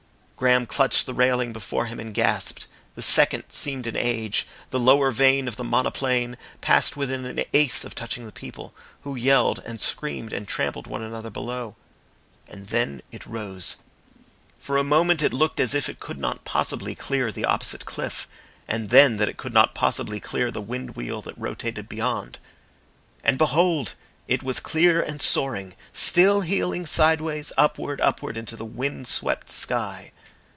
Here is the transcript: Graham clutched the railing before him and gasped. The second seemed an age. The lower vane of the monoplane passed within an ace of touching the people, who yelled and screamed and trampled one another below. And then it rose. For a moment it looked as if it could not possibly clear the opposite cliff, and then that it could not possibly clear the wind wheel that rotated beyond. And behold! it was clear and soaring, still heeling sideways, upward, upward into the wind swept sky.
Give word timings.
Graham 0.41 0.65
clutched 0.65 1.05
the 1.05 1.13
railing 1.13 1.53
before 1.53 1.85
him 1.85 1.99
and 1.99 2.15
gasped. 2.15 2.65
The 2.95 3.03
second 3.03 3.43
seemed 3.51 3.85
an 3.85 3.95
age. 3.95 4.47
The 4.71 4.79
lower 4.79 5.11
vane 5.11 5.47
of 5.47 5.55
the 5.55 5.63
monoplane 5.63 6.35
passed 6.61 6.97
within 6.97 7.25
an 7.25 7.45
ace 7.53 7.83
of 7.85 7.93
touching 7.93 8.25
the 8.25 8.31
people, 8.31 8.73
who 9.03 9.15
yelled 9.15 9.61
and 9.67 9.79
screamed 9.79 10.33
and 10.33 10.47
trampled 10.47 10.87
one 10.87 11.03
another 11.03 11.29
below. 11.29 11.75
And 12.47 12.69
then 12.69 13.03
it 13.11 13.27
rose. 13.27 13.75
For 14.57 14.77
a 14.77 14.83
moment 14.83 15.21
it 15.21 15.31
looked 15.31 15.59
as 15.59 15.75
if 15.75 15.87
it 15.87 15.99
could 15.99 16.17
not 16.17 16.43
possibly 16.43 16.95
clear 16.95 17.31
the 17.31 17.45
opposite 17.45 17.85
cliff, 17.85 18.27
and 18.67 18.89
then 18.89 19.17
that 19.17 19.29
it 19.29 19.37
could 19.37 19.53
not 19.53 19.75
possibly 19.75 20.19
clear 20.19 20.49
the 20.49 20.59
wind 20.59 20.95
wheel 20.95 21.21
that 21.21 21.37
rotated 21.37 21.87
beyond. 21.87 22.39
And 23.23 23.37
behold! 23.37 23.93
it 24.27 24.41
was 24.41 24.59
clear 24.59 25.03
and 25.03 25.21
soaring, 25.21 25.75
still 25.93 26.41
heeling 26.41 26.87
sideways, 26.87 27.51
upward, 27.59 28.01
upward 28.01 28.37
into 28.37 28.55
the 28.55 28.65
wind 28.65 29.07
swept 29.07 29.51
sky. 29.51 30.11